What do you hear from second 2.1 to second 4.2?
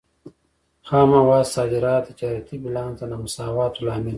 تجارتي بیلانس د نامساواتوب لامل دی.